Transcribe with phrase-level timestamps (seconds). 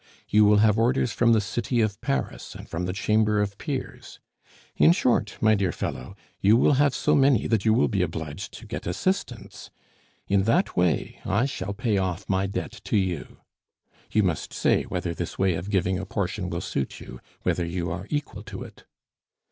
[0.27, 4.19] You will have orders from the City of Paris and from the Chamber of Peers;
[4.75, 8.51] in short, my dear fellow, you will have so many that you will be obliged
[8.53, 9.69] to get assistants.
[10.27, 13.41] In that way I shall pay off my debt to you.
[14.11, 17.91] You must say whether this way of giving a portion will suit you; whether you
[17.91, 18.85] are equal to it."